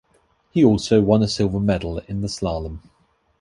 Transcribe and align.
He 0.49 0.65
also 0.65 0.99
won 1.03 1.21
a 1.21 1.27
silver 1.27 1.59
medal 1.59 1.99
in 2.07 2.21
the 2.21 2.27
slalom. 2.27 2.79